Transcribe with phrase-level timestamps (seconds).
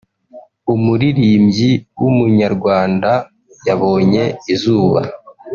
[0.73, 3.11] umuririmbyi w’umunyarwanda
[3.67, 4.99] yabonye izuba